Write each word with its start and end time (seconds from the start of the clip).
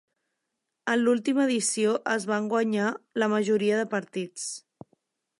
En 0.93 1.01
l'última 1.01 1.43
edició 1.43 1.91
es 2.13 2.25
van 2.31 2.47
guanyar 2.53 2.87
la 3.25 3.27
majoria 3.35 3.77
de 3.81 3.85
partits. 3.93 4.47